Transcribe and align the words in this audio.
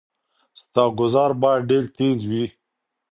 ستا 0.59 0.83
ګوزار 0.97 1.31
باید 1.41 1.61
ډیر 1.69 1.83
تېز 1.97 2.19
وي. 2.29 2.45